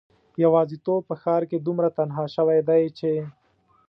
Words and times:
یوازیتوب 0.43 1.01
په 1.09 1.15
ښار 1.21 1.41
کې 1.49 1.57
دومره 1.59 1.89
تنها 1.97 2.25
شوی 2.35 2.59
دی 2.69 2.83
چې 2.97 3.11